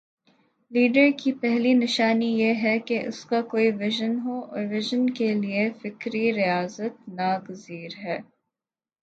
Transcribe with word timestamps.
Leader 0.71 1.09
کی 1.17 1.31
پہلی 1.31 1.73
نشانی 1.73 2.29
یہ 2.39 2.53
ہے 2.63 2.77
کہ 2.79 2.99
اس 3.07 3.23
کا 3.25 3.41
کوئی 3.41 3.69
وژن 3.71 4.17
ہو 4.19 4.39
وژن 4.71 5.09
کے 5.09 5.33
لیے 5.35 5.69
فکری 5.81 6.25
ریاضت 6.33 7.09
ناگزیر 7.09 7.91
ہے۔ 8.03 8.17